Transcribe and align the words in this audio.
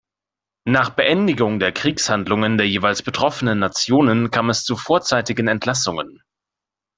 Nach 0.65 0.89
Beendigung 0.89 1.59
der 1.59 1.73
Kriegshandlungen 1.73 2.57
der 2.57 2.67
jeweils 2.67 3.03
betroffenen 3.03 3.59
Nationen 3.59 4.31
kam 4.31 4.49
es 4.49 4.63
zu 4.63 4.75
vorzeitigen 4.75 5.47
Entlassungen. 5.47 6.23